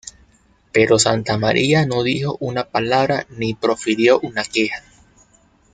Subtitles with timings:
[0.71, 4.81] Pero Santamaría no dijo una palabra ni profirió una queja.